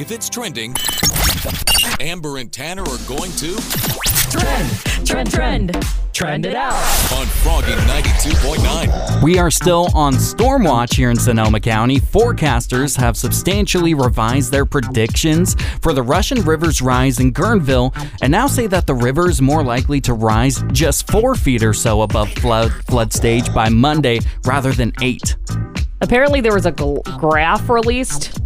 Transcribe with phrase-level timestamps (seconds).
[0.00, 0.74] If it's trending,
[2.00, 3.54] Amber and Tanner are going to
[4.30, 4.70] Trend,
[5.06, 5.86] trend, trend.
[6.14, 6.72] Trend it out.
[7.12, 9.22] on Froggy 92.9.
[9.22, 12.00] We are still on storm watch here in Sonoma County.
[12.00, 18.46] Forecasters have substantially revised their predictions for the Russian River's rise in Guerneville and now
[18.46, 22.30] say that the river is more likely to rise just four feet or so above
[22.30, 25.36] flood, flood stage by Monday rather than eight.
[26.00, 28.40] Apparently, there was a gl- graph released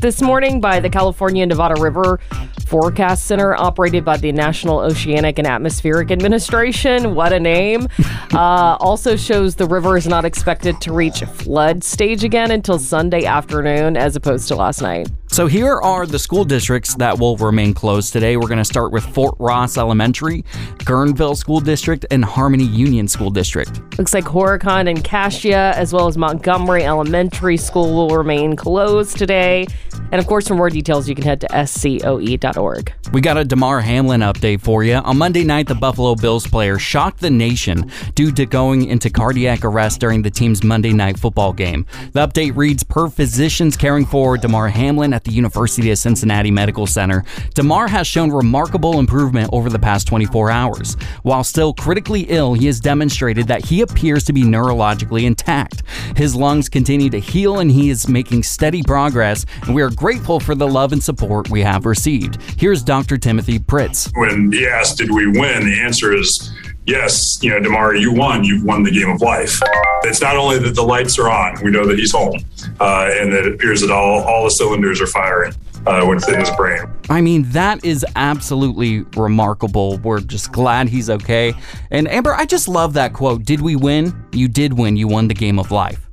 [0.00, 2.20] this morning by the California Nevada River
[2.66, 7.14] Forecast Center, operated by the National Oceanic and Atmospheric Administration.
[7.14, 7.88] What a name!
[8.32, 13.24] uh, also shows the river is not expected to reach flood stage again until Sunday
[13.24, 15.08] afternoon, as opposed to last night.
[15.30, 18.36] So here are the school districts that will remain closed today.
[18.36, 20.42] We're going to start with Fort Ross Elementary,
[20.78, 23.80] Guerneville School District, and Harmony Union School District.
[23.98, 29.66] Looks like Horicon and Kashia, as well as Montgomery Elementary School, will remain closed today.
[30.10, 32.92] And of course, for more details, you can head to scoe.org.
[33.12, 34.94] We got a Damar Hamlin update for you.
[34.94, 39.64] On Monday night, the Buffalo Bills player shocked the nation due to going into cardiac
[39.64, 41.84] arrest during the team's Monday night football game.
[42.12, 46.86] The update reads Per physicians caring for Damar Hamlin at the University of Cincinnati Medical
[46.86, 47.24] Center,
[47.54, 50.94] Damar has shown remarkable improvement over the past 24 hours.
[51.24, 55.82] While still critically ill, he has demonstrated that he appears to be neurologically intact.
[56.16, 60.38] His lungs continue to heal and he is making steady progress, and we are grateful
[60.38, 62.40] for the love and support we have received.
[62.56, 63.18] Here's Dr.
[63.18, 64.12] Timothy Pritts.
[64.14, 66.52] when he asked, "Did we win?" the answer is
[66.88, 67.38] yes.
[67.42, 68.42] You know, Damar, you won.
[68.42, 69.60] You've won the game of life.
[70.02, 72.38] It's not only that the lights are on; we know that he's home,
[72.80, 75.52] uh, and that it appears that all all the cylinders are firing
[75.86, 76.80] uh, within his brain.
[77.10, 79.98] I mean, that is absolutely remarkable.
[79.98, 81.54] We're just glad he's okay.
[81.90, 83.44] And Amber, I just love that quote.
[83.44, 84.14] Did we win?
[84.32, 84.96] You did win.
[84.96, 86.04] You won the game of life.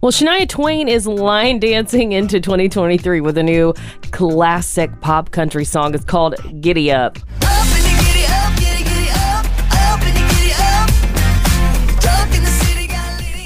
[0.00, 3.72] Well, Shania Twain is line dancing into 2023 with a new
[4.10, 5.94] classic pop country song.
[5.94, 7.18] It's called Giddy Up.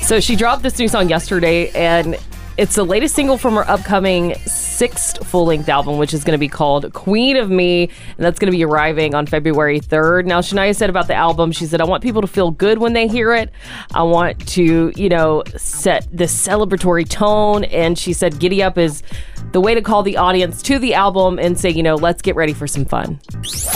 [0.07, 2.17] So she dropped this new song yesterday, and
[2.57, 6.39] it's the latest single from her upcoming sixth full length album, which is going to
[6.39, 10.27] be called Queen of Me, and that's going to be arriving on February 3rd.
[10.27, 12.93] Now, Shania said about the album, she said, I want people to feel good when
[12.93, 13.51] they hear it.
[13.95, 17.65] I want to, you know, set the celebratory tone.
[17.65, 19.03] And she said, Giddy Up is
[19.51, 22.37] the way to call the audience to the album and say, you know, let's get
[22.37, 23.19] ready for some fun.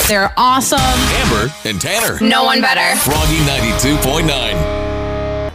[0.07, 0.79] They're awesome.
[0.79, 2.21] Amber and Tanner.
[2.25, 2.97] No one better.
[3.01, 4.90] Froggy 92.9.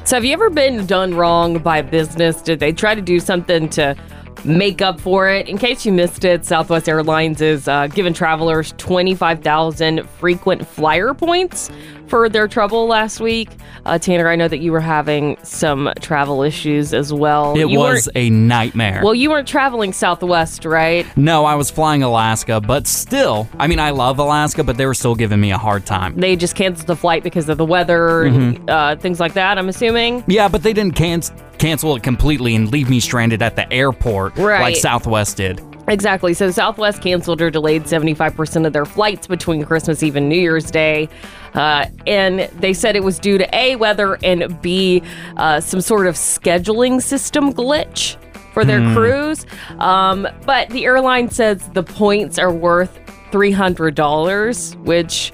[0.06, 2.40] So, have you ever been done wrong by business?
[2.40, 3.96] Did they try to do something to
[4.44, 5.50] make up for it?
[5.50, 11.72] In case you missed it, Southwest Airlines is uh, giving travelers 25,000 frequent flyer points
[12.08, 13.50] for their trouble last week.
[13.86, 17.54] Uh, Tanner, I know that you were having some travel issues as well.
[17.56, 19.02] It You was a nightmare.
[19.04, 21.06] Well, you weren't traveling Southwest, right?
[21.18, 24.94] no, I was flying Alaska, but still, I mean, I love Alaska, but they were
[24.94, 26.16] still giving me a hard time.
[26.16, 29.70] They just canceled the flight because of the weather and uh, things like that, I'm
[29.70, 30.24] assuming.
[30.28, 31.22] Yeah, but they didn't can-
[31.58, 35.62] cancel it completely and leave me stranded at the airport like Southwest did.
[35.88, 36.34] Exactly.
[36.34, 40.72] So Southwest canceled or delayed 75% of their flights between Christmas Eve and New Year's
[40.72, 41.08] Day.
[41.54, 45.02] Uh, and they said it was due to A, weather, and B,
[45.38, 48.18] uh, some sort of scheduling system glitch
[48.54, 49.46] for their cruise.
[49.80, 53.00] Um, but the airline says the points are worth
[53.32, 55.34] $300, which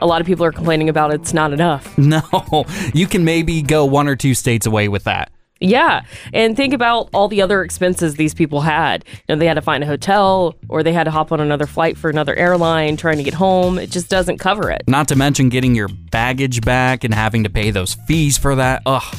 [0.00, 1.96] a lot of people are complaining about it's not enough.
[2.08, 5.30] No, you can maybe go one or two states away with that.
[5.60, 6.02] Yeah.
[6.32, 9.04] And think about all the other expenses these people had.
[9.28, 11.66] You know, they had to find a hotel or they had to hop on another
[11.66, 13.78] flight for another airline trying to get home.
[13.78, 14.82] It just doesn't cover it.
[14.86, 18.82] Not to mention getting your baggage back and having to pay those fees for that.
[18.86, 19.16] Ugh.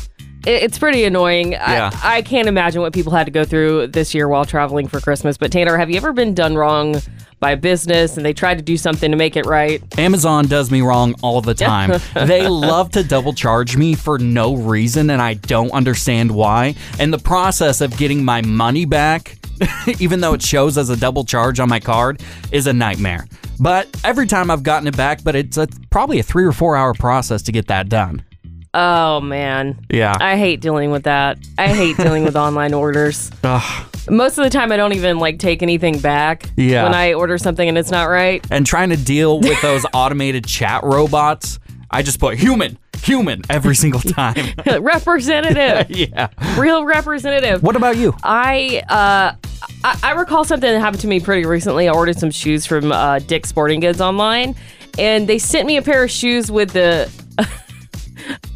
[0.50, 1.52] It- It's pretty annoying.
[1.54, 1.92] Yeah.
[2.04, 5.00] I, I can't imagine what people had to go through this year while traveling for
[5.00, 5.38] Christmas.
[5.38, 6.96] But Tanner, have you ever been done wrong
[7.40, 9.82] by a business and they tried to do something to make it right?
[9.98, 12.00] Amazon does me wrong all the time.
[12.14, 16.76] they love to double charge me for no reason, and I don't understand why.
[17.00, 19.38] And the process of getting my money back,
[20.00, 23.26] even though it shows as a double charge on my card, is a nightmare.
[23.60, 26.76] But every time I've gotten it back, but it's a, probably a three or four
[26.76, 28.24] hour process to get that done.
[28.74, 29.80] Oh, man.
[29.90, 30.16] Yeah.
[30.20, 31.38] I hate dealing with that.
[31.58, 33.32] I hate dealing with online orders.
[33.44, 33.86] Ugh.
[34.10, 36.84] Most of the time, I don't even like take anything back Yeah.
[36.84, 38.46] when I order something and it's not right.
[38.52, 41.60] And trying to deal with those automated chat robots,
[41.92, 44.46] I just put human, human every single time.
[44.82, 46.28] representative, yeah.
[46.58, 47.64] real representative.
[47.64, 48.16] What about you?
[48.24, 49.36] I uh,
[49.84, 51.88] I, I recall something that happened to me pretty recently.
[51.88, 54.56] I ordered some shoes from uh, Dick's Sporting Goods online,
[54.98, 57.10] and they sent me a pair of shoes with the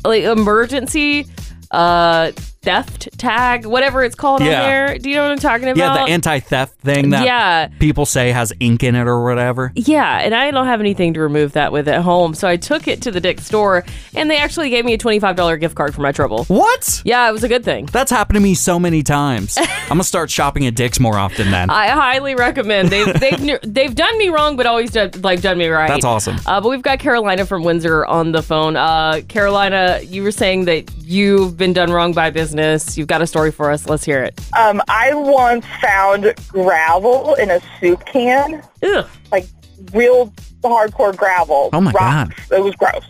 [0.06, 1.28] like emergency
[1.72, 2.32] uh
[2.64, 4.62] theft tag, whatever it's called Yeah.
[4.62, 4.98] on there.
[4.98, 5.78] Do you know what I'm talking about?
[6.00, 7.68] Yeah, the anti-theft thing that Yeah.
[7.80, 9.72] people say has ink in it or whatever.
[9.76, 12.88] Yeah, and I don't have anything to remove that with at home, so I took
[12.88, 13.84] it to the Dick store,
[14.16, 16.46] and they actually gave me a twenty-five dollar gift card for my trouble.
[16.46, 17.02] What?
[17.04, 17.88] Yeah, it was a good thing.
[17.92, 19.58] That's happened to me so many times.
[19.84, 21.70] I'm gonna start shopping at Dick's more often then.
[21.70, 22.90] I highly recommend.
[22.90, 25.90] They've they've they've done me wrong, but always done, like done me right.
[25.90, 26.38] That's awesome.
[26.46, 28.78] Uh, but we've got Carolina from Windsor on the phone.
[28.78, 32.53] Uh, Carolina, you were saying that you've been done wrong by business.
[32.98, 33.88] You've got a story for us.
[33.88, 34.40] Let's hear it.
[34.58, 39.08] Um, I once found gravel in a soup can, Ugh.
[39.32, 39.46] like
[39.94, 40.28] real
[40.62, 41.70] hardcore gravel.
[41.74, 42.52] Oh, my rocks.
[42.52, 43.04] It was gross.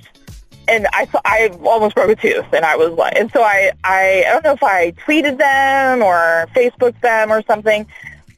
[0.68, 3.72] And I, saw- I almost broke a tooth, and I was like, and so I,
[3.84, 7.86] I, I don't know if I tweeted them or Facebooked them or something.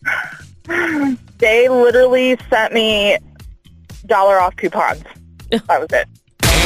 [1.37, 3.17] They literally sent me
[4.07, 5.03] dollar off coupons.
[5.51, 6.07] That was it.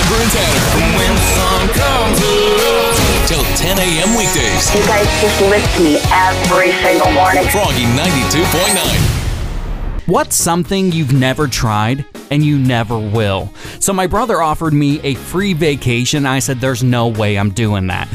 [0.10, 0.98] Amber and Tanner.
[0.98, 3.28] When sun comes up.
[3.28, 4.16] Till 10 a.m.
[4.18, 4.74] weekdays.
[4.74, 7.44] You guys just lift me every single morning.
[7.50, 10.08] Froggy 92.9.
[10.08, 13.54] What's something you've never tried and you never will?
[13.80, 16.26] So, my brother offered me a free vacation.
[16.26, 18.08] I said, There's no way I'm doing that.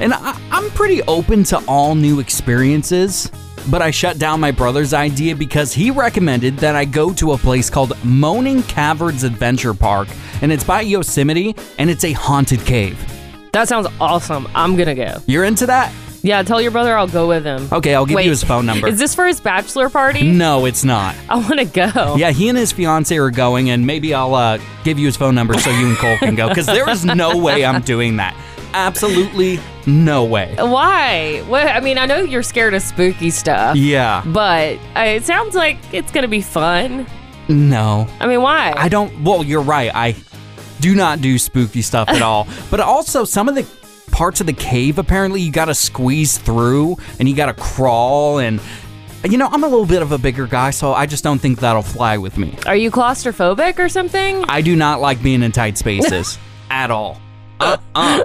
[0.00, 3.30] And I, I'm pretty open to all new experiences,
[3.70, 7.38] but I shut down my brother's idea because he recommended that I go to a
[7.38, 10.08] place called Moaning Caverns Adventure Park,
[10.42, 12.98] and it's by Yosemite, and it's a haunted cave.
[13.52, 14.48] That sounds awesome.
[14.54, 15.18] I'm gonna go.
[15.26, 15.92] You're into that?
[16.24, 17.68] Yeah, tell your brother I'll go with him.
[17.72, 18.86] Okay, I'll give Wait, you his phone number.
[18.86, 20.22] Is this for his bachelor party?
[20.30, 21.16] no, it's not.
[21.28, 22.14] I want to go.
[22.16, 25.34] Yeah, he and his fiance are going, and maybe I'll uh, give you his phone
[25.34, 26.48] number so you and Cole can go.
[26.48, 28.36] Because there is no way I'm doing that.
[28.74, 30.54] Absolutely no way.
[30.58, 31.44] Why?
[31.48, 35.54] Well, I mean, I know you're scared of spooky stuff, Yeah, but uh, it sounds
[35.54, 37.06] like it's gonna be fun.
[37.48, 38.72] no, I mean, why?
[38.76, 39.22] I don't.
[39.24, 39.90] Well, you're right.
[39.94, 40.14] I
[40.80, 42.46] do not do spooky stuff at all.
[42.70, 43.66] But also, some of the
[44.10, 48.38] parts of the cave apparently you got to squeeze through and you got to crawl
[48.38, 48.60] and.
[49.24, 51.60] You know, I'm a little bit of a bigger guy, so I just don't think
[51.60, 52.56] that'll fly with me.
[52.66, 54.44] Are you claustrophobic or something?
[54.48, 56.40] I do not like being in tight spaces
[56.70, 57.20] at all.
[57.60, 58.24] Uh-uh.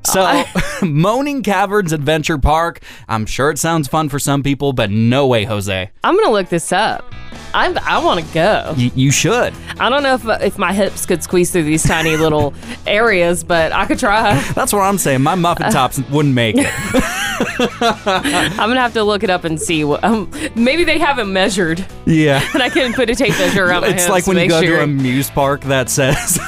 [0.03, 0.43] So,
[0.81, 2.81] Moaning Caverns Adventure Park.
[3.07, 5.89] I'm sure it sounds fun for some people, but no way, Jose.
[6.03, 7.05] I'm gonna look this up.
[7.53, 8.73] I'm, I want to go.
[8.77, 9.53] Y- you should.
[9.79, 12.53] I don't know if if my hips could squeeze through these tiny little
[12.87, 14.39] areas, but I could try.
[14.53, 15.21] That's what I'm saying.
[15.21, 16.67] My muffin tops wouldn't make it.
[17.81, 19.83] I'm gonna have to look it up and see.
[19.83, 22.47] What, um, maybe they haven't measured, Yeah.
[22.53, 24.77] and I can put a tape measure around my It's like when you go sure.
[24.77, 26.39] to a muse park that says,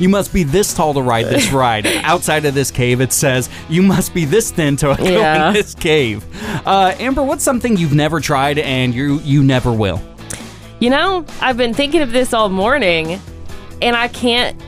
[0.00, 1.86] you must be this tall to ride this ride.
[1.86, 5.48] Outside of this cave, it says, you must be this thin to go Yeah.
[5.48, 6.24] in this cave.
[6.66, 10.00] Uh, Amber, what's something you've never tried and you you never will?
[10.80, 13.20] You know, I've been thinking of this all morning,
[13.82, 14.60] and I can't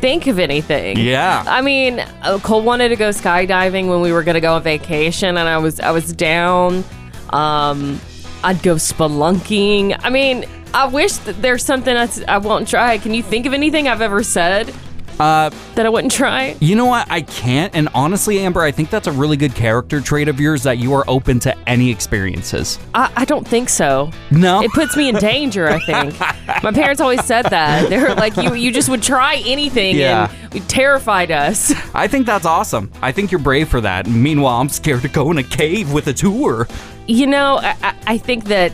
[0.00, 0.98] think of anything.
[0.98, 1.44] Yeah.
[1.46, 5.36] I mean, uh, Cole wanted to go skydiving when we were gonna go on vacation,
[5.36, 6.82] and I was I was down.
[7.30, 8.00] Um,
[8.42, 10.00] I'd go spelunking.
[10.02, 12.96] I mean, I wish that there's something that's, I won't try.
[12.96, 14.72] Can you think of anything I've ever said
[15.20, 16.56] Uh, that I wouldn't try?
[16.60, 17.10] You know what?
[17.10, 17.74] I can't.
[17.74, 20.94] And honestly, Amber, I think that's a really good character trait of yours that you
[20.94, 22.78] are open to any experiences.
[22.94, 24.10] I, I don't think so.
[24.30, 24.62] No.
[24.62, 26.18] It puts me in danger, I think.
[26.62, 27.88] My parents always said that.
[27.90, 30.30] They're like, you you just would try anything Yeah.
[30.42, 31.72] and it terrified us.
[31.94, 32.90] I think that's awesome.
[33.02, 34.06] I think you're brave for that.
[34.08, 36.66] Meanwhile, I'm scared to go in a cave with a tour.
[37.06, 38.72] You know, I, I- I think that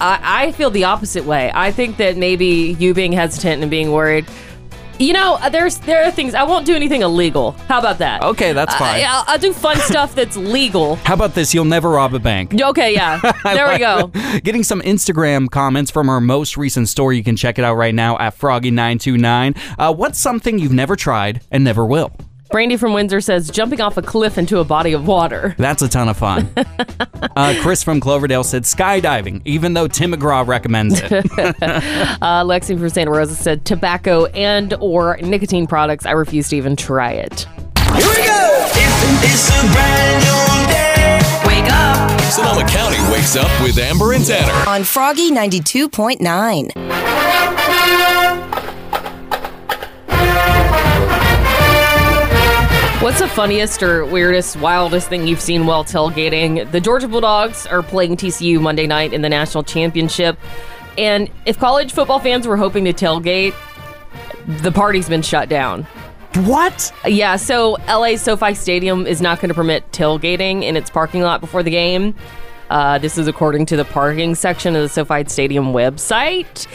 [0.00, 1.50] I, I feel the opposite way.
[1.54, 4.26] I think that maybe you being hesitant and being worried.
[4.98, 7.52] You know, uh, there's there are things I won't do anything illegal.
[7.68, 8.22] How about that?
[8.22, 9.00] Okay, that's fine.
[9.00, 10.96] I, I'll, I'll do fun stuff that's legal.
[10.96, 11.52] How about this?
[11.54, 12.54] You'll never rob a bank.
[12.60, 13.20] Okay, yeah.
[13.42, 14.06] There we go.
[14.44, 17.16] Getting some Instagram comments from our most recent story.
[17.16, 19.58] You can check it out right now at Froggy929.
[19.78, 22.12] Uh, what's something you've never tried and never will?
[22.52, 25.54] Brandy from Windsor says jumping off a cliff into a body of water.
[25.56, 26.50] That's a ton of fun.
[27.36, 31.12] uh, Chris from Cloverdale said skydiving, even though Tim McGraw recommends it.
[32.22, 36.04] Uh, Lexi from Santa Rosa said tobacco and or nicotine products.
[36.06, 37.40] I refuse to even try it.
[37.94, 38.68] Here we go.
[38.74, 41.20] It's, it's a brand new day.
[41.46, 42.20] Wake up.
[42.32, 44.52] Sonoma County wakes up with Amber and Tanner.
[44.68, 46.70] on Froggy 92.9.
[53.02, 56.70] What's the funniest or weirdest, wildest thing you've seen while tailgating?
[56.70, 60.38] The Georgia Bulldogs are playing TCU Monday night in the national championship.
[60.96, 63.56] And if college football fans were hoping to tailgate,
[64.46, 65.82] the party's been shut down.
[66.44, 66.92] what?
[67.04, 71.40] Yeah, so LA SoFi Stadium is not going to permit tailgating in its parking lot
[71.40, 72.14] before the game.
[72.70, 76.68] Uh, this is according to the parking section of the SoFi Stadium website.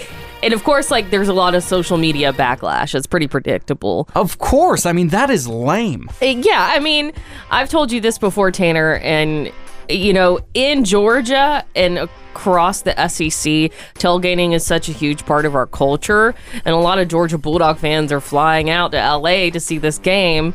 [0.44, 2.94] And of course, like there's a lot of social media backlash.
[2.94, 4.08] It's pretty predictable.
[4.16, 4.86] Of course.
[4.86, 6.10] I mean, that is lame.
[6.22, 7.12] Uh, Yeah, I mean,
[7.50, 9.52] I've told you this before, Tanner, and
[9.90, 15.56] you know, in Georgia and across the SEC, tailgating is such a huge part of
[15.56, 19.60] our culture, and a lot of Georgia Bulldog fans are flying out to LA to
[19.60, 20.54] see this game.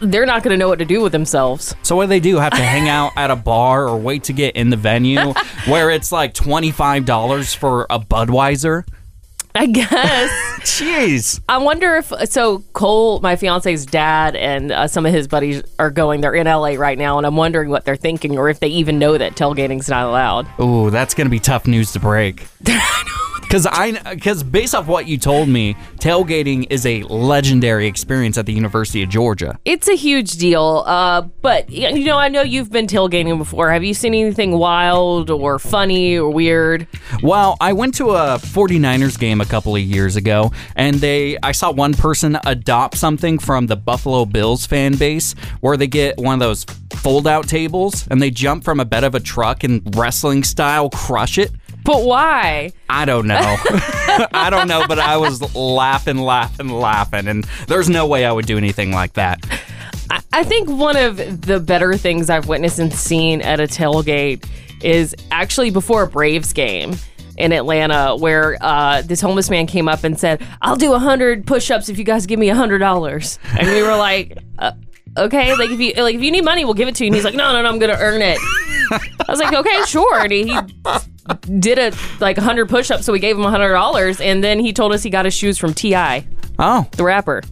[0.00, 1.74] They're not going to know what to do with themselves.
[1.82, 2.36] So what do they do?
[2.36, 5.32] Have to hang out at a bar or wait to get in the venue
[5.66, 8.84] where it's like $25 for a Budweiser?
[9.56, 9.90] I guess.
[10.64, 11.40] Jeez.
[11.48, 12.58] I wonder if so.
[12.72, 16.22] Cole, my fiance's dad, and uh, some of his buddies are going.
[16.22, 18.98] They're in LA right now, and I'm wondering what they're thinking, or if they even
[18.98, 20.48] know that tailgating's not allowed.
[20.60, 22.48] Ooh, that's going to be tough news to break.
[23.54, 28.46] Because I, because based off what you told me, tailgating is a legendary experience at
[28.46, 29.60] the University of Georgia.
[29.64, 30.82] It's a huge deal.
[30.84, 33.70] Uh, but you know, I know you've been tailgating before.
[33.70, 36.88] Have you seen anything wild or funny or weird?
[37.22, 41.52] Well, I went to a 49ers game a couple of years ago, and they I
[41.52, 46.34] saw one person adopt something from the Buffalo Bills fan base where they get one
[46.34, 46.64] of those
[46.96, 50.90] fold out tables and they jump from a bed of a truck and wrestling style
[50.90, 51.52] crush it.
[51.84, 52.72] But why?
[52.88, 53.36] I don't know.
[54.32, 58.46] I don't know, but I was laughing, laughing, laughing, and there's no way I would
[58.46, 59.44] do anything like that.
[60.10, 64.48] I, I think one of the better things I've witnessed and seen at a tailgate
[64.82, 66.94] is actually before a Braves game
[67.36, 71.88] in Atlanta, where uh, this homeless man came up and said, "I'll do hundred push-ups
[71.90, 74.38] if you guys give me hundred dollars," and we were like.
[74.58, 74.72] Uh,
[75.16, 77.06] Okay, like if you like if you need money, we'll give it to you.
[77.06, 78.36] And he's like, no, no, no, I'm gonna earn it.
[78.90, 80.18] I was like, okay, sure.
[80.18, 80.58] And he, he
[81.58, 85.02] did a like 100 push-ups, so we gave him $100, and then he told us
[85.02, 86.26] he got his shoes from T.I.,
[86.58, 87.42] Oh, the rapper.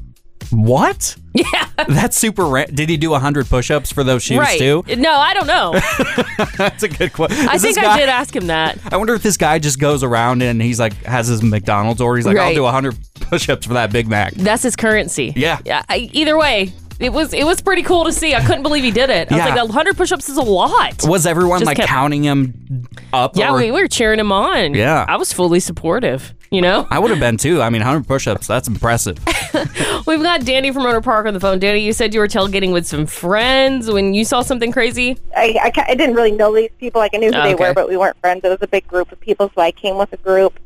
[0.51, 1.17] what?
[1.35, 1.45] Yeah,
[1.89, 2.45] That's super.
[2.45, 4.59] Ra- Did he do 100 push ups for those shoes right.
[4.59, 4.85] too?
[4.99, 5.73] No, I don't know.
[6.59, 7.49] That's a good question.
[7.49, 8.79] I think I did ask him that.
[8.93, 12.17] I wonder if this guy just goes around and he's like has his McDonald's or
[12.17, 12.55] He's like, I'll Right.
[12.55, 14.35] do 100 push-ups for that Big Mac.
[14.35, 15.33] That's his currency.
[15.35, 15.59] Yeah.
[15.65, 15.83] Yeah.
[15.89, 16.73] I, either way,
[17.03, 18.35] it was it was pretty cool to see.
[18.35, 19.31] I couldn't believe he did it.
[19.33, 19.47] I Yeah.
[19.47, 21.03] was like, 100 push-ups is a lot.
[21.05, 23.37] Was everyone Just like kept- counting him up?
[23.37, 24.75] Yeah, or- we, we were cheering him on.
[24.75, 25.05] Yeah.
[25.09, 26.35] I was fully supportive.
[26.51, 27.63] You know, I would have been too.
[27.63, 28.47] I mean, 100 push-ups.
[28.47, 29.19] That's impressive.
[30.07, 31.59] we've got Danny from Rohnert Park on the phone.
[31.59, 35.17] Danny, you said you were tailgating with some friends when you saw something crazy.
[35.35, 37.01] I, I, ca- I didn't really know these people.
[37.01, 37.69] Like I knew who Oh, they okay.
[37.69, 38.43] were, but we weren't friends.
[38.45, 40.59] It was a big group of people, so I came with a group,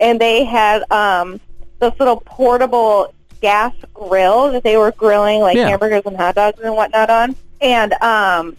[0.00, 1.40] and they had um,
[1.80, 5.68] this little portable gas grill that they were grilling like Yeah.
[5.68, 7.36] hamburgers and hot dogs and whatnot on.
[7.60, 8.56] And um,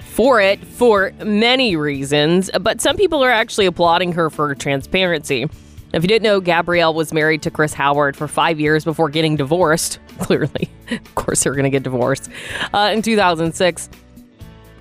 [0.00, 5.48] for it for many reasons, but some people are actually applauding her for transparency.
[5.92, 9.36] If you didn't know, Gabrielle was married to Chris Howard for five years before getting
[9.36, 9.98] divorced.
[10.18, 12.30] Clearly, of course, they're going to get divorced
[12.72, 13.90] uh, in 2006.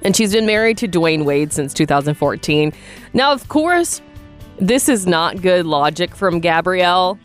[0.04, 2.74] And she's been married to Dwyane Wade since 2014.
[3.14, 4.02] Now, of course,
[4.58, 7.20] this is not good logic from Gabrielle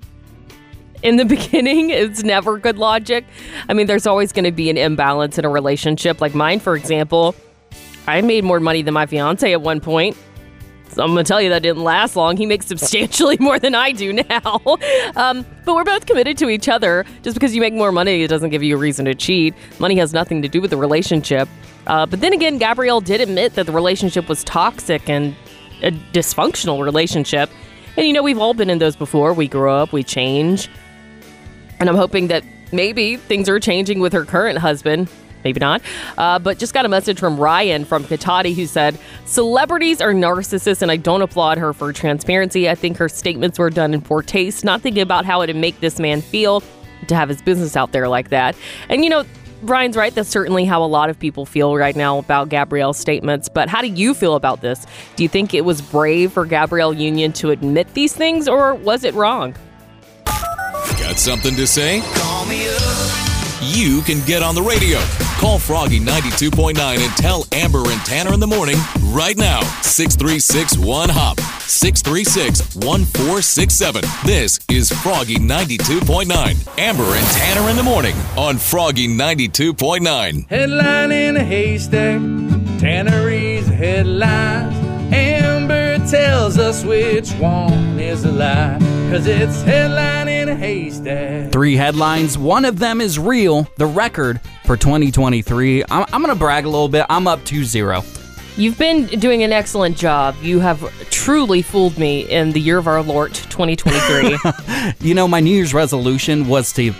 [1.03, 3.25] in the beginning it's never good logic
[3.69, 6.75] i mean there's always going to be an imbalance in a relationship like mine for
[6.75, 7.35] example
[8.07, 10.17] i made more money than my fiance at one point
[10.91, 12.37] So I'm gonna tell you that didn't last long.
[12.37, 14.79] He makes substantially more than I do now.
[15.17, 17.05] Um, but we're both committed to each other.
[17.23, 19.55] Just because you make more money, it doesn't give you a reason to cheat.
[19.79, 21.49] Money has nothing to do with the relationship.
[21.87, 25.35] Uh, but then again, Gabrielle did admit that the relationship was toxic and
[25.83, 27.51] a dysfunctional relationship.
[27.97, 29.33] And you know, we've all been in those before.
[29.33, 30.69] We grow up, we change.
[31.81, 35.09] And I'm hoping that maybe things are changing with her current husband.
[35.47, 35.81] Maybe not.
[36.19, 40.83] Uh, but just got a message from Ryan from Cotati who said, Celebrities are narcissists,
[40.83, 42.69] and I don't applaud her for transparency.
[42.69, 45.55] I think her statements were done in poor taste, not thinking about how it would
[45.55, 46.65] make this man feel
[47.07, 48.57] to have his business out there like that.
[48.89, 49.25] And you know,
[49.63, 50.13] Brian's right.
[50.13, 53.49] That's certainly how a lot of people feel right now about Gabrielle's statements.
[53.49, 54.85] But how do you feel about this?
[55.15, 59.05] Do you think it was brave for Gabrielle Union to admit these things, or was
[59.05, 59.55] it wrong?
[60.25, 62.01] Got something to say?
[63.67, 65.01] You can get on the radio.
[65.39, 69.61] Call Froggy 92.9 and tell Amber and Tanner in the morning right now.
[69.83, 71.41] 636 1 Hop.
[71.41, 74.05] 636 1467.
[74.25, 76.79] This is Froggy 92.9.
[76.79, 80.49] Amber and Tanner in the morning on Froggy 92.9.
[80.49, 82.21] Headline in a haystack,
[82.79, 84.77] Tannery's headlines.
[85.13, 88.79] Amber tells us which one is a lie,
[89.11, 91.53] cause it's headline in a haystack.
[91.53, 92.37] Three headlines.
[92.37, 93.69] One of them is real.
[93.77, 95.85] The record for 2023.
[95.85, 97.07] I'm, I'm going to brag a little bit.
[97.09, 98.03] I'm up 2 0.
[98.57, 100.35] You've been doing an excellent job.
[100.43, 104.39] You have truly fooled me in the year of our Lord 2023.
[105.01, 106.93] You know, my New Year's resolution was to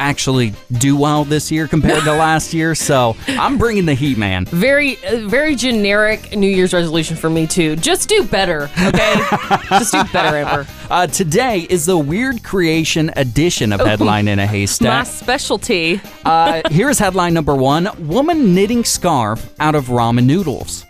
[0.00, 2.74] actually do well this year compared to last year.
[2.74, 4.46] So I'm bringing the heat, man.
[4.46, 7.76] very, uh, very generic New Year's resolution for me too.
[7.76, 9.14] Just do better, okay?
[9.68, 10.66] Just do better, Amber.
[10.88, 14.88] Uh, today is the Weird Creation edition of Headline in a Haystack.
[14.88, 16.00] My specialty.
[16.24, 20.86] Uh, here's headline number one Woman knitting scarf out of ramen noodles.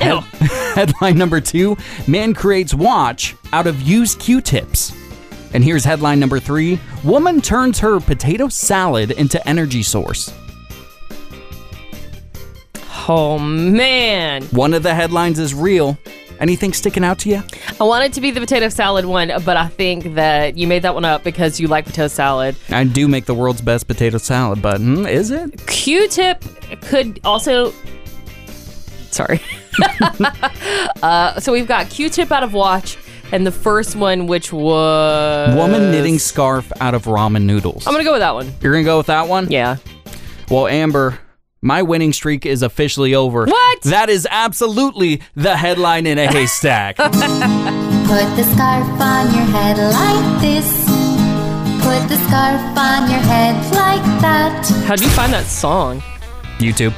[0.00, 0.24] Head-
[0.74, 1.76] headline number two
[2.06, 4.92] Man creates watch out of used Q tips.
[5.52, 10.32] And here's headline number three Woman turns her potato salad into energy source.
[13.08, 15.98] Oh man, One of the headlines is real.
[16.38, 17.42] Anything sticking out to you?
[17.78, 20.94] I wanted to be the potato salad one, but I think that you made that
[20.94, 22.56] one up because you like potato salad.
[22.70, 25.66] I do make the world's best potato salad, but hmm, is it?
[25.66, 26.42] Q-tip
[26.82, 27.74] could also.
[29.10, 29.40] Sorry.
[31.02, 32.96] uh, so we've got Q-tip out of watch,
[33.32, 37.86] and the first one, which was Woman knitting scarf out of ramen noodles.
[37.86, 38.52] I'm gonna go with that one.
[38.60, 39.50] You're gonna go with that one?
[39.50, 39.76] Yeah.
[40.50, 41.18] Well, Amber,
[41.62, 43.44] my winning streak is officially over.
[43.46, 43.82] What?
[43.82, 46.96] That is absolutely the headline in a haystack.
[46.96, 50.84] Put the scarf on your head like this.
[51.84, 54.66] Put the scarf on your head like that.
[54.86, 56.02] How do you find that song?
[56.60, 56.92] YouTube.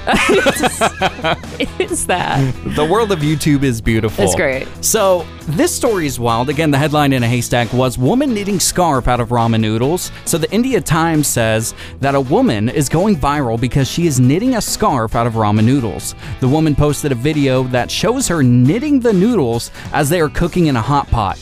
[1.81, 2.55] Is that?
[2.77, 4.25] The world of YouTube is beautiful.
[4.25, 4.69] It's great.
[4.85, 6.49] So, this story is wild.
[6.49, 10.11] Again, the headline in a haystack was Woman knitting scarf out of ramen noodles.
[10.25, 14.57] So, the India Times says that a woman is going viral because she is knitting
[14.57, 16.15] a scarf out of ramen noodles.
[16.41, 20.67] The woman posted a video that shows her knitting the noodles as they are cooking
[20.67, 21.39] in a hot pot.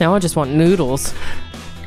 [0.00, 1.12] Now I just want noodles.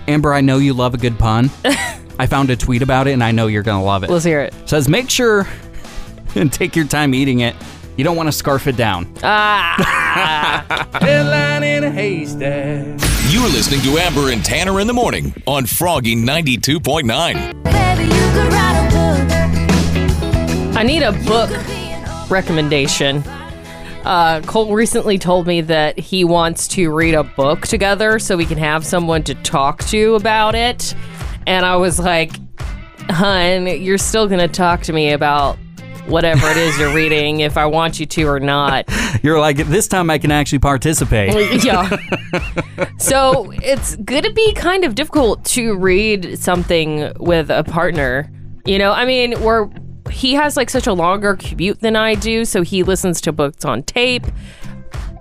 [0.08, 1.50] Amber, I know you love a good pun.
[2.22, 4.12] I found a tweet about it and I know you're going to love it.
[4.12, 4.54] Let's hear it.
[4.70, 5.48] says make sure
[6.36, 7.56] and take your time eating it.
[7.98, 9.12] You don't want to scarf it down.
[9.24, 10.88] Ah.
[11.02, 12.86] Headline in a haystack.
[13.32, 17.64] You're listening to Amber and Tanner in the morning on Froggy 92.9.
[17.64, 20.78] Baby, you could write a book.
[20.78, 21.50] I need a book
[22.30, 23.24] recommendation.
[24.06, 28.46] Uh, Cole recently told me that he wants to read a book together so we
[28.46, 30.94] can have someone to talk to about it.
[31.48, 32.32] And I was like,
[33.10, 35.58] hun, you're still going to talk to me about
[36.08, 38.86] whatever it is you're reading if I want you to or not.
[39.24, 41.64] You're like, this time I can actually participate.
[41.64, 41.90] yeah.
[42.98, 48.32] so it's going to be kind of difficult to read something with a partner.
[48.66, 49.70] You know, I mean, we're
[50.10, 53.64] he has like such a longer commute than I do, so he listens to books
[53.64, 54.26] on tape.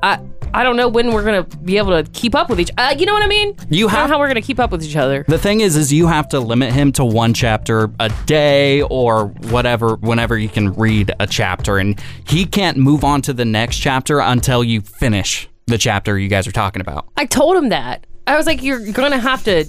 [0.02, 0.18] I
[0.53, 2.71] I don't know when we're gonna be able to keep up with each.
[2.77, 3.55] Uh, you know what I mean?
[3.69, 5.25] You I don't know how we're gonna keep up with each other.
[5.29, 9.27] The thing is, is you have to limit him to one chapter a day or
[9.27, 13.79] whatever, whenever you can read a chapter, and he can't move on to the next
[13.79, 17.07] chapter until you finish the chapter you guys are talking about.
[17.17, 18.07] I told him that.
[18.27, 19.67] I was like, you're gonna have to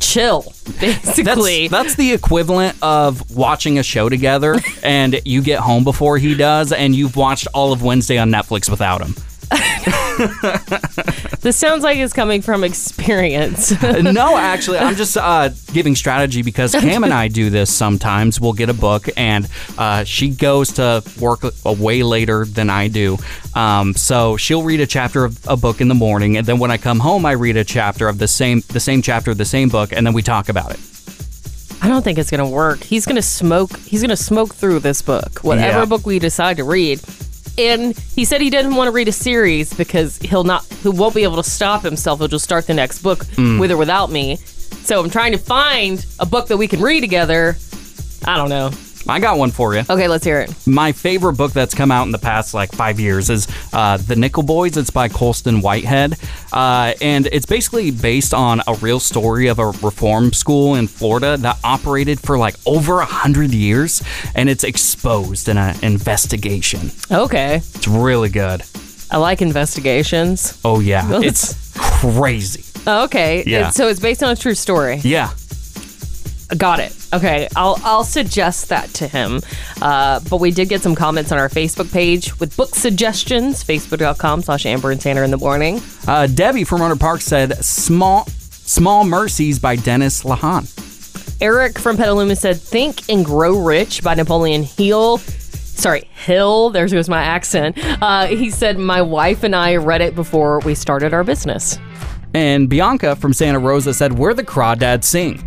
[0.00, 0.42] chill,
[0.80, 1.68] basically.
[1.68, 6.34] That's, that's the equivalent of watching a show together, and you get home before he
[6.34, 9.14] does, and you've watched all of Wednesday on Netflix without him.
[11.40, 13.70] This sounds like it's coming from experience.
[13.82, 18.40] no, actually, I'm just uh, giving strategy because Cam and I do this sometimes.
[18.40, 22.88] We'll get a book, and uh, she goes to work a way later than I
[22.88, 23.18] do.
[23.54, 26.72] Um, so she'll read a chapter of a book in the morning, and then when
[26.72, 29.44] I come home, I read a chapter of the same the same chapter of the
[29.44, 30.80] same book, and then we talk about it.
[31.80, 32.82] I don't think it's gonna work.
[32.82, 33.78] He's gonna smoke.
[33.78, 35.84] He's gonna smoke through this book, whatever Yeah.
[35.84, 37.00] book we decide to read.
[37.58, 41.14] And he said he didn't want to read a series because he'll not, he won't
[41.14, 42.20] be able to stop himself.
[42.20, 43.58] He'll just start the next book Mm.
[43.58, 44.36] with or without me.
[44.36, 47.56] So I'm trying to find a book that we can read together.
[48.24, 48.70] I don't know.
[49.06, 49.82] I got one for you.
[49.88, 50.54] Okay, let's hear it.
[50.66, 54.16] My favorite book that's come out in the past like five years is uh, The
[54.16, 54.76] Nickel Boys.
[54.76, 56.16] It's by Colson Whitehead.
[56.52, 61.36] Uh, and it's basically based on a real story of a reform school in Florida
[61.38, 64.02] that operated for like over a hundred years.
[64.34, 66.90] And it's exposed in an investigation.
[67.10, 67.56] Okay.
[67.56, 68.62] It's really good.
[69.10, 70.58] I like investigations.
[70.64, 71.20] Oh, yeah.
[71.22, 72.64] It's crazy.
[72.86, 73.42] Okay.
[73.46, 73.68] Yeah.
[73.68, 74.96] It- so it's based on a true story.
[74.96, 75.30] Yeah.
[76.56, 76.96] Got it.
[77.12, 79.40] Okay, I'll I'll suggest that to him.
[79.82, 83.62] Uh, but we did get some comments on our Facebook page with book suggestions.
[83.62, 85.80] Facebook.com slash Amber and Tanner in the morning.
[86.06, 90.74] Uh, Debbie from Rohnert Park said Small Small Mercies by Dennis Lehane.
[91.40, 95.18] Eric from Petaluma said Think and Grow Rich by Napoleon Hill.
[95.18, 96.70] Sorry, Hill.
[96.70, 97.78] There goes my accent.
[98.02, 101.78] Uh, he said my wife and I read it before we started our business.
[102.34, 105.42] And Bianca from Santa Rosa said, Where the Crawdads Sing.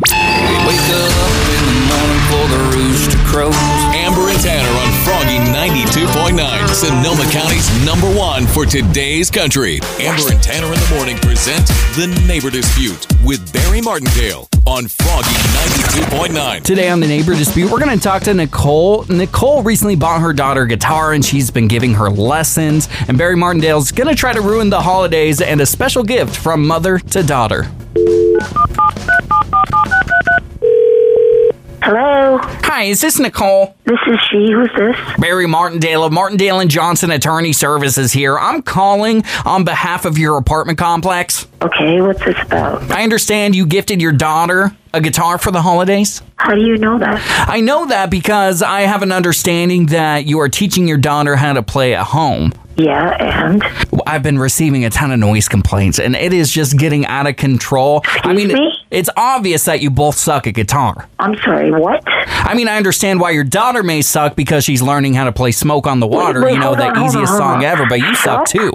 [4.12, 9.80] Amber and Tanner on Froggy 92.9, Sonoma County's number one for today's country.
[10.02, 15.30] Amber and Tanner in the morning present The Neighbor Dispute with Barry Martindale on Froggy
[15.30, 16.62] 92.9.
[16.64, 19.06] Today on the Neighbor Dispute, we're going to talk to Nicole.
[19.06, 22.90] Nicole recently bought her daughter a guitar and she's been giving her lessons.
[23.08, 26.68] And Barry Martindale's going to try to ruin the holidays and a special gift from
[26.68, 27.72] mother to daughter.
[31.84, 32.38] Hello.
[32.42, 33.76] Hi, is this Nicole?
[33.86, 34.52] This is she.
[34.52, 34.96] Who's this?
[35.18, 38.38] Barry Martindale of Martindale and Johnson Attorney Services here.
[38.38, 41.48] I'm calling on behalf of your apartment complex.
[41.60, 42.92] Okay, what's this about?
[42.92, 46.22] I understand you gifted your daughter a guitar for the holidays.
[46.36, 47.48] How do you know that?
[47.50, 51.54] I know that because I have an understanding that you are teaching your daughter how
[51.54, 52.54] to play at home.
[52.78, 53.64] Yeah, and
[54.06, 57.38] I've been receiving a ton of noise complaints, and it is just getting out of
[57.38, 58.02] control.
[58.06, 58.81] I mean, me?
[58.92, 61.08] It's obvious that you both suck at guitar.
[61.20, 61.72] I'm sorry.
[61.72, 62.04] What?
[62.08, 65.52] I mean, I understand why your daughter may suck because she's learning how to play
[65.52, 67.64] "Smoke on the Water," wait, you know, the on, easiest on, song on.
[67.64, 67.86] ever.
[67.88, 68.72] But you suck too.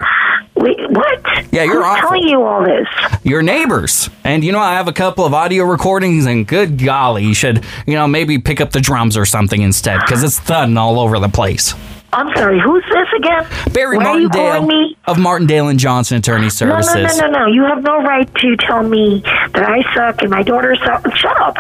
[0.55, 1.21] Wait, what?
[1.53, 2.09] Yeah, you're Who's awful.
[2.09, 2.89] telling you all this?
[3.25, 7.25] Your neighbors, and you know, I have a couple of audio recordings, and good golly,
[7.25, 10.79] you should, you know, maybe pick up the drums or something instead because it's thudding
[10.79, 11.75] all over the place.
[12.17, 12.59] I'm sorry.
[12.59, 13.47] Who's this again?
[13.75, 16.95] Barry you Martindale of Martindale and Johnson Attorney Services.
[16.95, 17.47] no, no, no, no.
[17.47, 19.21] You have no right to tell me
[19.53, 21.15] that I suck and my daughter sucks.
[21.19, 21.59] Shut up.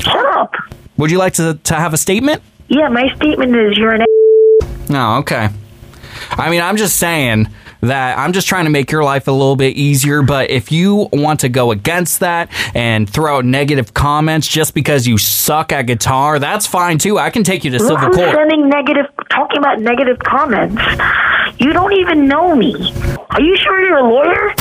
[0.00, 0.54] Shut up.
[0.96, 2.42] Would you like to, to have a statement?
[2.68, 4.06] Yeah, my statement is you're an.
[4.88, 5.50] No, oh, okay.
[6.30, 7.46] I mean, I'm just saying
[7.80, 10.22] that I'm just trying to make your life a little bit easier.
[10.22, 15.06] But if you want to go against that and throw out negative comments just because
[15.06, 17.18] you suck at guitar, that's fine too.
[17.18, 18.34] I can take you to Well, civil who's court.
[18.34, 20.80] sending negative, talking about negative comments?
[21.58, 22.74] You don't even know me.
[23.30, 24.54] Are you sure you're a lawyer?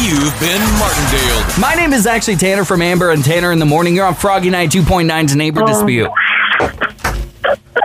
[0.00, 1.60] You've been Martindale.
[1.60, 3.94] My name is actually Tanner from Amber and Tanner in the Morning.
[3.94, 5.66] You're on Froggy Night 2.9's Neighbor Oh.
[5.66, 6.10] Dispute.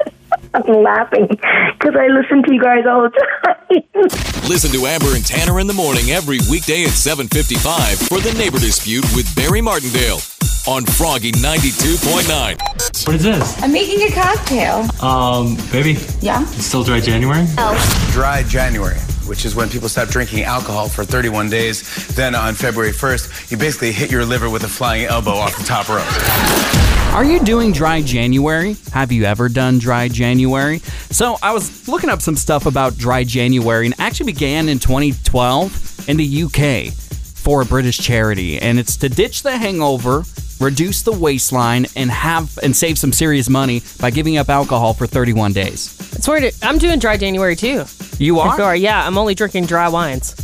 [0.57, 4.49] I'm laughing because I listen to you guys all the time.
[4.49, 8.57] Listen to Amber and Tanner in the morning every weekday at 7:55 for The Neighbor
[8.57, 10.19] Dispute with Barry Martindale
[10.67, 12.57] on Froggy 92.9.
[13.05, 13.61] What is this?
[13.63, 14.87] I'm making a cocktail.
[15.01, 15.97] Um, baby.
[16.21, 16.41] Yeah?
[16.53, 17.45] It's still dry January?
[17.57, 18.09] Oh.
[18.11, 22.07] Dry January, which is when people stop drinking alcohol for 31 days.
[22.15, 25.63] Then on February 1st, you basically hit your liver with a flying elbow off the
[25.63, 26.86] top rope.
[27.13, 28.75] Are you doing dry January?
[28.93, 30.79] Have you ever done dry January?
[31.09, 34.77] So I was looking up some stuff about dry January and it actually began in
[34.77, 38.59] 2012 in the UK for a British charity.
[38.59, 40.25] And it's to ditch the hangover,
[40.59, 45.07] reduce the waistline, and have and save some serious money by giving up alcohol for
[45.07, 45.97] 31 days.
[46.15, 47.85] I swear to, I'm doing dry January too.
[48.19, 48.55] You are?
[48.57, 50.35] Sorry, yeah, I'm only drinking dry wines.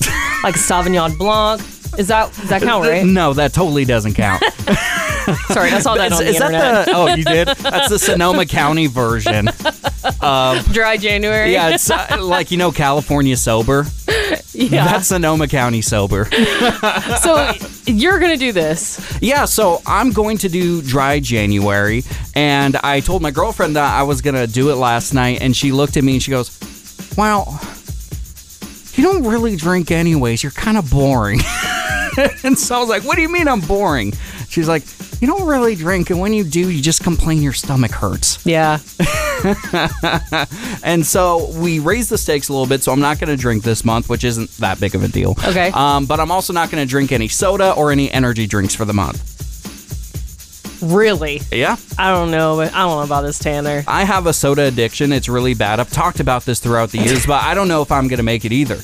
[0.44, 1.62] like Sauvignon Blanc.
[1.98, 3.04] Is that does that count, right?
[3.04, 4.42] No, that totally doesn't count.
[5.48, 6.60] Sorry, I saw that is, on the is internet.
[6.60, 6.92] that the?
[6.94, 7.48] Oh, you did.
[7.48, 9.48] That's the Sonoma County version.
[10.20, 11.52] Of, dry January.
[11.52, 13.86] yeah, it's uh, like you know California sober.
[14.52, 14.84] Yeah.
[14.84, 16.28] That's Sonoma County sober.
[17.20, 17.52] so
[17.86, 19.18] you're gonna do this.
[19.20, 24.02] Yeah, so I'm going to do dry January, and I told my girlfriend that I
[24.02, 26.58] was gonna do it last night, and she looked at me and she goes,
[27.16, 27.60] "Well,
[28.94, 30.42] you don't really drink anyways.
[30.42, 31.40] You're kind of boring.
[32.44, 34.12] and so I was like, what do you mean I'm boring?
[34.48, 34.82] She's like,
[35.20, 38.44] you don't really drink, and when you do, you just complain your stomach hurts.
[38.44, 38.80] Yeah.
[40.82, 43.62] and so we raised the stakes a little bit, so I'm not going to drink
[43.62, 45.36] this month, which isn't that big of a deal.
[45.46, 45.70] Okay.
[45.72, 48.84] Um, but I'm also not going to drink any soda or any energy drinks for
[48.84, 49.32] the month.
[50.82, 51.40] Really?
[51.52, 51.76] Yeah.
[51.96, 53.84] I don't know, but I don't know about this, Tanner.
[53.86, 55.12] I have a soda addiction.
[55.12, 55.78] It's really bad.
[55.78, 58.24] I've talked about this throughout the years, but I don't know if I'm going to
[58.24, 58.80] make it either.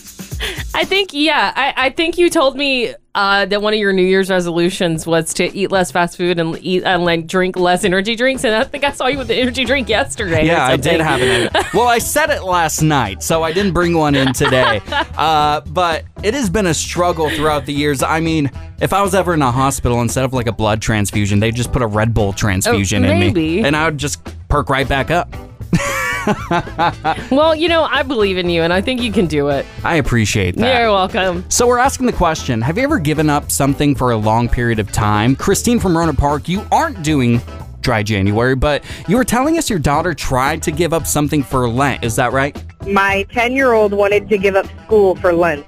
[0.78, 4.04] I think, yeah, I, I think you told me uh, that one of your New
[4.04, 8.14] Year's resolutions was to eat less fast food and eat and like drink less energy
[8.14, 8.44] drinks.
[8.44, 10.46] And I think I saw you with the energy drink yesterday.
[10.46, 11.52] Yeah, I did have it.
[11.74, 14.80] well, I said it last night, so I didn't bring one in today.
[15.18, 18.04] Uh, but it has been a struggle throughout the years.
[18.04, 21.40] I mean, if I was ever in a hospital, instead of like a blood transfusion,
[21.40, 24.88] they just put a Red Bull transfusion in me, and I would just perk right
[24.88, 25.34] back up.
[27.30, 29.64] well, you know, I believe in you, and I think you can do it.
[29.84, 30.80] I appreciate that.
[30.80, 31.44] You're welcome.
[31.48, 34.78] So we're asking the question: Have you ever given up something for a long period
[34.78, 35.36] of time?
[35.36, 37.40] Christine from Rohnert Park, you aren't doing
[37.80, 41.68] dry January, but you were telling us your daughter tried to give up something for
[41.68, 42.04] Lent.
[42.04, 42.56] Is that right?
[42.86, 45.64] My 10 year old wanted to give up school for Lent.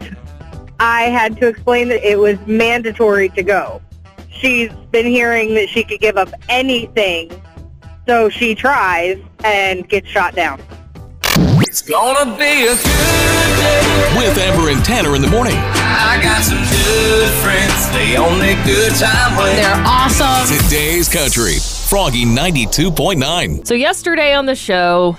[0.78, 3.82] I had to explain that it was mandatory to go.
[4.30, 7.30] She's been hearing that she could give up anything,
[8.06, 10.60] so she tries and gets shot down.
[11.62, 14.14] It's gonna be a good day.
[14.16, 15.54] With Amber and Tanner in the morning.
[15.56, 17.90] I got some good friends.
[17.92, 20.56] They only good time when They're awesome.
[20.64, 21.58] Today's country.
[21.88, 23.66] Froggy 92.9.
[23.66, 25.16] So yesterday on the show,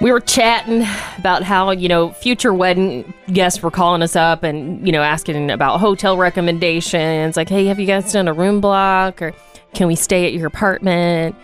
[0.00, 0.86] we were chatting
[1.18, 5.50] about how you know future wedding guests were calling us up and you know asking
[5.50, 9.32] about hotel recommendations, like, hey, have you guys done a room block or
[9.76, 11.36] can we stay at your apartment?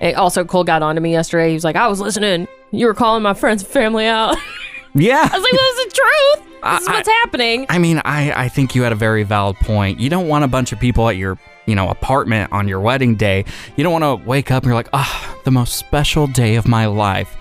[0.00, 1.48] And also, Cole got on to me yesterday.
[1.48, 2.48] He was like, I was listening.
[2.70, 4.36] You were calling my friends and family out.
[4.94, 5.20] Yeah.
[5.32, 6.60] I was like, this is the truth.
[6.64, 7.64] This is I- what's happening.
[7.70, 9.98] I mean, I, I think you had a very valid point.
[10.00, 13.16] You don't want a bunch of people at your, you know, apartment on your wedding
[13.16, 13.46] day.
[13.74, 16.68] You don't want to wake up and you're like, ah, the most special day of
[16.68, 17.34] my life.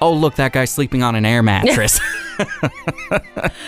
[0.00, 2.00] Oh, look, that guy's sleeping on an air mattress.
[2.38, 3.18] I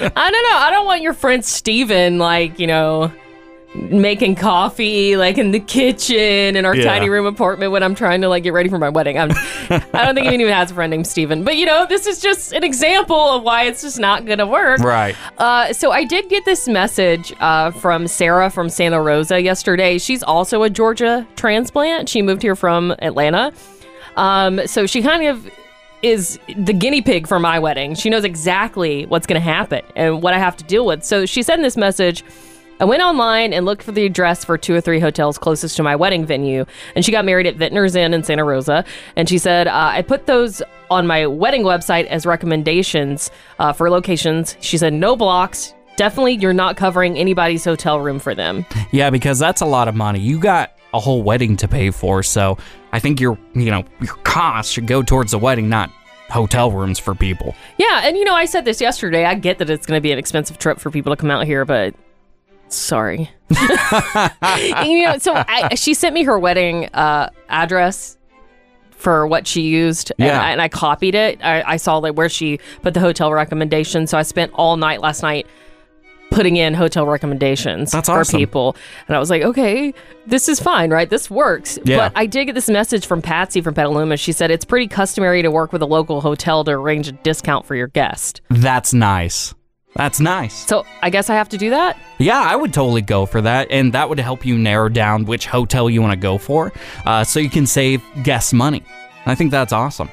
[0.01, 0.57] don't know.
[0.57, 3.12] I don't want your friend Steven, like, you know,
[3.91, 6.85] making coffee like in the kitchen in our Yeah.
[6.85, 9.19] tiny room apartment when I'm trying to like get ready for my wedding.
[9.19, 9.31] I'm
[9.71, 11.45] I don't think he even has a friend named Steven.
[11.45, 14.81] But you know, this is just an example of why it's just not gonna work.
[14.81, 15.15] right.
[15.39, 19.99] Uh, so I did get this message uh, from Sarah from Santa Rosa yesterday.
[19.99, 22.09] She's also a Georgia transplant.
[22.09, 23.53] She moved here from Atlanta.
[24.17, 25.49] Um, so she kind of
[26.03, 27.95] is the guinea pig for my wedding.
[27.95, 31.03] She knows exactly what's going to happen and what I have to deal with.
[31.05, 32.23] So she sent this message.
[32.79, 35.83] I went online and looked for the address for two or three hotels closest to
[35.83, 36.67] my wedding venue.
[36.95, 38.85] And she got married at Vintner's Inn in Santa Rosa.
[39.17, 43.89] And she said, uh, I put those on my wedding website as recommendations uh, for
[43.89, 44.57] locations.
[44.61, 45.73] She said, no blocks.
[45.97, 48.67] Definitely, you're not covering anybody's hotel room for them.
[48.93, 50.21] Yeah, because that's a lot of money.
[50.21, 52.59] You got a whole wedding to pay for, so
[52.93, 55.91] I think your, you know, your costs should go towards the wedding, not
[56.29, 57.55] hotel rooms for people.
[57.79, 59.25] Yeah, and you know, I said this yesterday.
[59.25, 61.47] I get that it's going to be an expensive trip for people to come out
[61.47, 61.95] here, but
[62.68, 63.31] sorry.
[63.50, 68.16] you know, so I, she sent me her wedding uh, address
[68.90, 70.42] for what she used, and, Yeah.
[70.42, 71.38] I, and I copied it.
[71.44, 75.00] I, I saw like where she put the hotel recommendation, so I spent all night
[75.00, 75.46] last night
[76.31, 78.38] putting in hotel recommendations That's for awesome.
[78.38, 78.76] people.
[79.07, 79.94] And I was like, okay,
[80.26, 81.09] this is fine, right?
[81.09, 81.79] This works.
[81.85, 81.96] Yeah.
[82.09, 84.16] But I did get this message from Patsy from Petaluma.
[84.16, 87.64] She said it's pretty customary to work with a local hotel to arrange a discount
[87.64, 88.40] for your guest.
[88.50, 89.55] That's nice.
[89.97, 90.55] That's nice.
[90.55, 91.99] So I guess I have to do that?
[92.19, 95.47] Yeah, I would totally go for that, and that would help you narrow down which
[95.47, 96.73] hotel you want to go for,
[97.07, 98.83] uh, so you can save guests money.
[99.25, 100.11] I think that's awesome.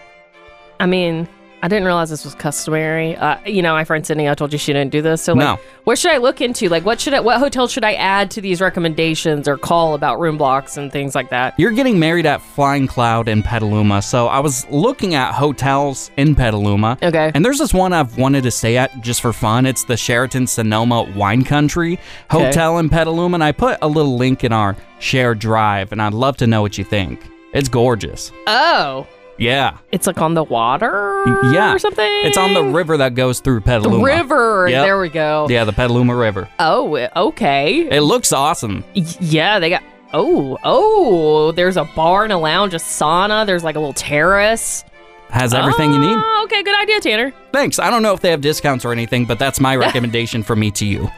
[0.80, 1.28] I mean,
[1.64, 3.16] I didn't realize this was customary.
[3.16, 5.22] Uh, you know, my friend Sydney, I told you she didn't do this.
[5.22, 5.60] So, like, No.
[5.86, 6.68] what should I look into?
[6.68, 10.20] Like, what should I, what hotel should I add to these recommendations or call about
[10.20, 11.58] room blocks and things like that?
[11.58, 16.36] You're getting married at Flying Cloud in Petaluma, so I was looking at hotels in
[16.36, 16.98] Petaluma.
[17.02, 17.32] Okay.
[17.34, 19.66] And there's this one I've wanted to stay at just for fun.
[19.66, 21.94] It's the Sheraton Sonoma Wine Country
[22.34, 22.44] Okay.
[22.46, 26.14] Hotel in Petaluma, and I put a little link in our shared drive, and I'd
[26.14, 27.22] love to know what you think.
[27.54, 28.34] It's gorgeous.
[28.48, 29.08] Oh,
[29.44, 29.78] Yeah.
[29.92, 31.74] it's like on the water Yeah.
[31.74, 32.06] or something?
[32.26, 33.98] It's on the river that goes through Petaluma.
[33.98, 34.68] The river.
[34.70, 34.84] Yep.
[34.86, 35.48] There we go.
[35.50, 36.48] Yeah, the Petaluma River.
[36.60, 37.88] Oh, okay.
[37.90, 38.84] It looks awesome.
[38.94, 39.84] Yeah, they got.
[40.14, 43.46] Oh, oh, there's a bar and a lounge, a sauna.
[43.46, 44.84] There's like a little terrace.
[45.30, 46.16] Has everything you need.
[46.16, 47.34] Oh, okay, good idea, Tanner.
[47.52, 47.80] Thanks.
[47.80, 50.70] I don't know if they have discounts or anything, but that's my recommendation from me
[50.72, 51.10] to you.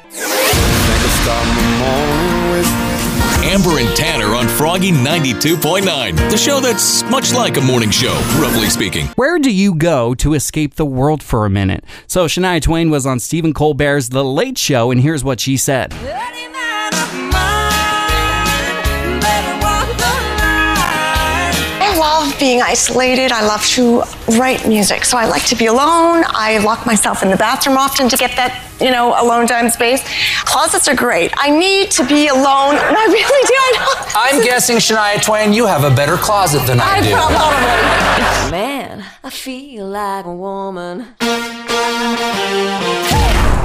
[3.56, 8.70] Amber and Tanner on Froggy 92.9, the show that's much like a morning show, roughly
[8.70, 9.08] speaking.
[9.16, 11.86] Where do you go to escape the world for a minute?
[12.06, 15.94] So Shania Twain was on Stephen Colbert's The Late Show, and here's what she said.
[22.40, 23.32] Being isolated.
[23.32, 24.04] I love to
[24.38, 25.06] write music.
[25.06, 26.24] So I like to be alone.
[26.28, 30.02] I lock myself in the bathroom often to get that, you know, alone time space.
[30.44, 31.32] Closets are great.
[31.38, 32.76] I need to be alone.
[32.76, 33.62] And I really do.
[34.18, 37.12] I I'm guessing, Shania Twain, you have a better closet than I, I do.
[37.14, 38.52] probably.
[38.52, 41.16] Man, I feel like a woman.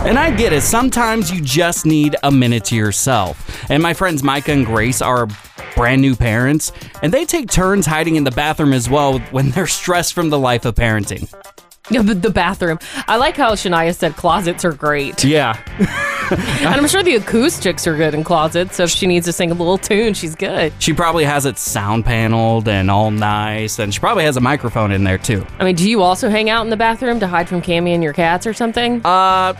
[0.03, 0.63] And I get it.
[0.63, 3.71] Sometimes you just need a minute to yourself.
[3.71, 5.29] And my friends Micah and Grace are
[5.77, 9.67] brand new parents, and they take turns hiding in the bathroom as well when they're
[9.67, 11.31] stressed from the life of parenting.
[11.91, 12.79] Yeah, but the bathroom.
[13.09, 15.23] I like how Shania said closets are great.
[15.23, 15.61] Yeah.
[16.31, 19.51] and I'm sure the acoustics are good in closets, so if she needs to sing
[19.51, 20.73] a little tune, she's good.
[20.79, 24.93] She probably has it sound paneled and all nice, and she probably has a microphone
[24.93, 25.47] in there too.
[25.59, 28.03] I mean, do you also hang out in the bathroom to hide from Cammy and
[28.03, 29.05] your cats or something?
[29.05, 29.55] Uh,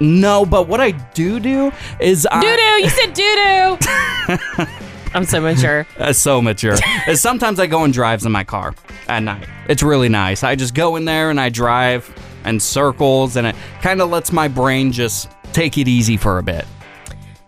[0.00, 2.40] no, but what I do do is I.
[2.40, 2.84] Doo doo!
[2.84, 4.66] You said doo doo!
[5.14, 5.86] I'm so mature.
[5.96, 6.76] That's so mature.
[7.14, 8.74] sometimes I go and drives in my car
[9.08, 9.48] at night.
[9.68, 10.44] It's really nice.
[10.44, 12.12] I just go in there and I drive
[12.44, 16.42] in circles, and it kind of lets my brain just take it easy for a
[16.42, 16.66] bit.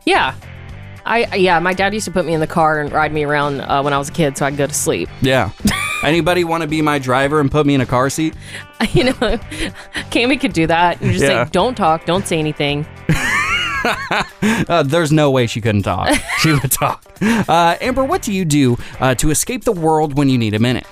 [0.04, 0.34] Yeah.
[1.06, 3.60] I yeah, my dad used to put me in the car and ride me around
[3.60, 5.08] uh, when I was a kid so I could go to sleep.
[5.22, 5.50] Yeah.
[6.02, 8.34] Anybody want to be my driver and put me in a car seat?
[8.92, 9.12] You know,
[10.10, 11.44] Cammy could do that and just Yeah.
[11.44, 12.86] say, "Don't talk, don't say anything."
[14.42, 16.14] Uh, there's no way she couldn't talk.
[16.40, 17.02] She would talk.
[17.22, 20.58] Uh, Amber, what do you do uh, to escape the world when you need a
[20.58, 20.86] minute?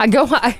[0.00, 0.56] I go I,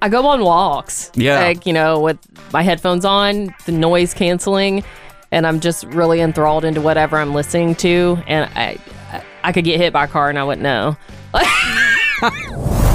[0.00, 1.10] I go on walks.
[1.14, 1.40] Yeah.
[1.40, 2.18] Like, you know, with
[2.52, 4.84] my headphones on, the noise canceling,
[5.32, 8.78] and I'm just really enthralled into whatever I'm listening to and I
[9.12, 10.96] I, I could get hit by a car and I wouldn't know.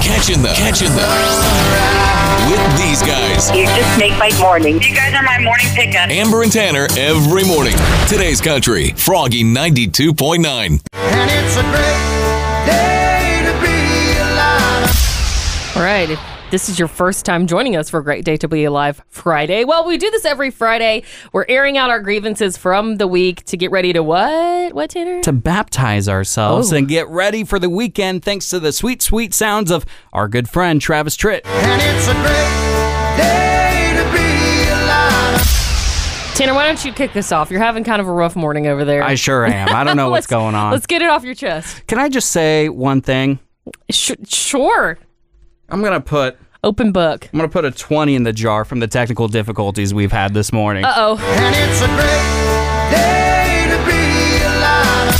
[0.02, 0.54] Catching them.
[0.56, 1.08] Catching them.
[2.50, 3.50] With these guys.
[3.56, 4.82] You just make my morning.
[4.82, 6.10] You guys are my morning pickup.
[6.10, 7.76] Amber and Tanner every morning.
[8.08, 10.44] Today's country, Froggy 92.9.
[10.46, 15.76] And it's a great day to be alive.
[15.76, 16.31] All right.
[16.52, 19.02] If this is your first time joining us for a Great Day to Be Alive
[19.08, 19.64] Friday.
[19.64, 21.02] Well, we do this every Friday.
[21.32, 24.74] We're airing out our grievances from the week to get ready to what?
[24.74, 25.22] What, Tanner?
[25.22, 26.76] To baptize ourselves Oh.
[26.76, 30.46] and get ready for the weekend thanks to the sweet, sweet sounds of our good
[30.46, 31.40] friend Travis Tritt.
[31.46, 36.34] And it's a great day to be alive.
[36.34, 37.50] Tanner, why don't you kick this off?
[37.50, 39.02] You're having kind of a rough morning over there.
[39.02, 39.74] I sure am.
[39.74, 40.72] I don't know what's going on.
[40.72, 41.86] Let's get it off your chest.
[41.86, 43.38] Can I just say one thing?
[43.90, 44.98] Sh- sure.
[45.70, 47.28] I'm going to put Open book.
[47.32, 50.32] I'm going to put a 20 in the jar from the technical difficulties we've had
[50.32, 50.84] this morning.
[50.84, 51.16] Uh oh.
[51.18, 55.12] And it's a great day to be alive.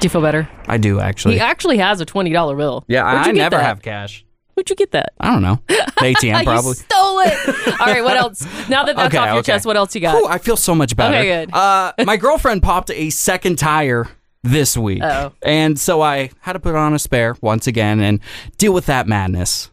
[0.00, 0.48] Do you feel better?
[0.68, 1.34] I do actually.
[1.34, 2.84] He actually has a twenty dollar bill.
[2.86, 3.64] yeah, Where'd I, I never that?
[3.64, 4.24] have cash.
[4.54, 5.12] Where'd you get that?
[5.18, 5.60] I don't know.
[6.00, 6.68] The ATM probably.
[6.70, 7.78] you stole it.
[7.80, 8.02] All right.
[8.02, 8.42] What else?
[8.70, 9.52] Now that that's Okay, off your okay.
[9.52, 10.14] chest, what else you got?
[10.14, 11.14] Ooh, I feel so much better.
[11.16, 11.52] Okay, good.
[11.54, 14.06] Uh, my girlfriend popped a second tire
[14.44, 15.02] this week.
[15.02, 15.32] Uh-oh.
[15.42, 18.20] And so I had to put on a spare once again and
[18.56, 19.68] deal with that madness.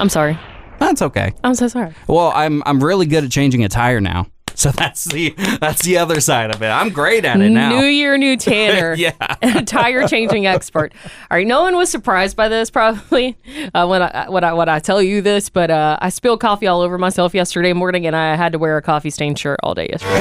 [0.00, 0.38] I'm sorry.
[0.78, 1.32] That's okay.
[1.42, 1.92] I'm so sorry.
[2.06, 4.26] Well, I'm I'm really good at changing a tire now.
[4.58, 6.66] So that's the that's the other side of it.
[6.66, 7.78] I'm great at it now.
[7.78, 8.92] New year, new Tanner.
[8.94, 9.12] Yeah.
[9.66, 10.92] tire changing expert.
[11.30, 11.46] All right.
[11.46, 13.36] No one was surprised by this probably
[13.72, 16.66] uh, when I when I when I tell you this, but uh, I spilled coffee
[16.66, 19.74] all over myself yesterday morning, and I had to wear a coffee stained shirt all
[19.74, 20.18] day yesterday.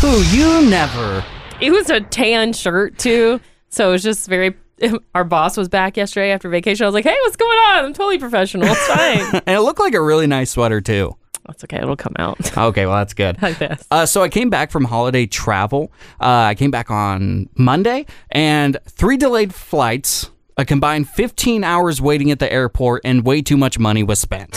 [0.00, 1.24] Who you never.
[1.60, 4.54] It was a tan shirt too, so it was just very.
[5.16, 6.84] Our boss was back yesterday after vacation.
[6.84, 7.84] I was like, "Hey, what's going on?
[7.86, 8.68] I'm totally professional.
[8.68, 9.42] It's fine.
[9.46, 11.16] And it looked like a really nice sweater too.
[11.48, 11.78] That's okay.
[11.78, 13.42] It'll come out." Okay, well that's good.
[13.42, 13.84] Like this.
[13.90, 15.90] Uh, so I came back from holiday travel.
[16.20, 22.30] Uh, I came back on Monday, and three delayed flights, a combined 15 hours waiting
[22.30, 24.54] at the airport, and way too much money was spent.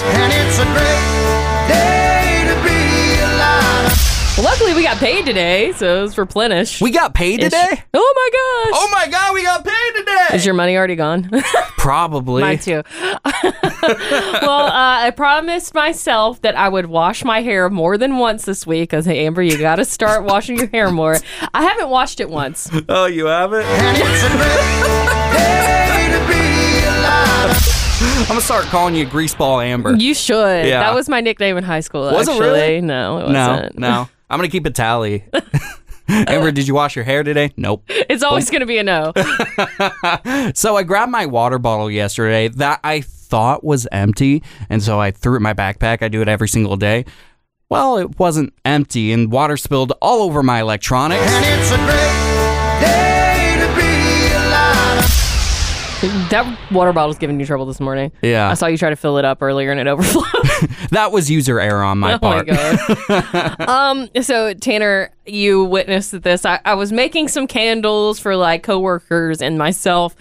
[4.41, 6.81] Luckily we got paid today, so it was replenished.
[6.81, 7.45] We got paid Ish.
[7.45, 7.83] today?
[7.93, 8.29] Oh my
[8.71, 8.81] gosh!
[8.81, 10.35] Oh my god, we got paid today!
[10.35, 11.29] Is your money already gone?
[11.77, 12.41] Probably.
[12.41, 12.83] Mine too.
[13.23, 18.65] well, uh, I promised myself that I would wash my hair more than once this
[18.65, 18.89] week.
[18.89, 21.17] Because hey, Amber, you got to start washing your hair more.
[21.53, 22.69] I haven't washed it once.
[22.89, 23.65] Oh, you have it?
[23.65, 27.57] And it's a great day to be alive.
[28.21, 29.95] I'm gonna start calling you Greaseball Amber.
[29.95, 30.65] You should.
[30.65, 30.79] Yeah.
[30.79, 32.03] That was my nickname in high school.
[32.11, 32.81] Was it really?
[32.81, 33.79] No, it no, wasn't.
[33.79, 34.09] no.
[34.31, 35.25] I'm gonna keep a tally.
[36.07, 37.51] Amber, did you wash your hair today?
[37.57, 37.83] Nope.
[37.87, 39.13] It's always going to be a no.
[40.53, 45.11] So I grabbed my water bottle yesterday that I thought was empty, and so I
[45.11, 46.01] threw it in my backpack.
[46.01, 47.05] I do it every single day.
[47.69, 51.21] Well, it wasn't empty, and water spilled all over my electronics.
[56.01, 58.11] That water bottle's giving you trouble this morning.
[58.23, 58.49] Yeah.
[58.49, 60.25] I saw you try to fill it up earlier and it overflowed.
[60.91, 63.59] That was user error on my Oh my part.
[63.69, 66.45] um, so Tanner, you witnessed this.
[66.45, 70.15] I, I was making some candles for like coworkers and myself,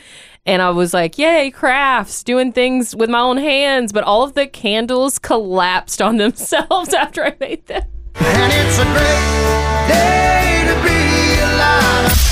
[0.47, 2.23] and I was like, "Yay, crafts!
[2.23, 7.25] Doing things with my own hands." But all of the candles collapsed on themselves after
[7.25, 7.83] I made them.
[8.15, 10.40] And it's a great day to be alive.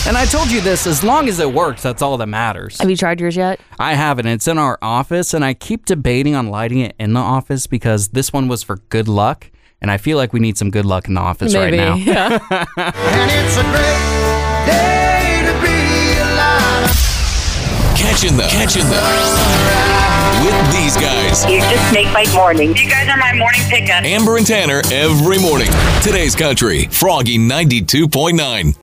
[0.06, 2.78] And I told you this as long as it works, that's all that matters.
[2.78, 3.60] Have you tried yours yet?
[3.78, 4.26] I haven't.
[4.26, 8.08] It's in our office, and I keep debating on lighting it in the office because
[8.08, 11.08] this one was for good luck, and I feel like we need some good luck
[11.08, 11.78] in the office Maybe.
[11.78, 11.94] right now.
[11.96, 12.38] Yeah.
[12.78, 16.90] And it's a great day to be alive.
[17.96, 18.48] Catching them.
[18.50, 19.04] Catching them.
[20.44, 21.44] With these guys.
[21.50, 22.68] You just make my morning.
[22.76, 24.04] You guys are my morning pickup.
[24.04, 25.66] Amber and Tanner every morning.
[26.00, 26.84] Today's Country.
[26.92, 28.76] Froggy 92.9.